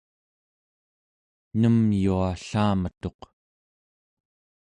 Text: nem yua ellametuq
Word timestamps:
nem 1.59 1.77
yua 2.03 2.29
ellametuq 2.35 3.21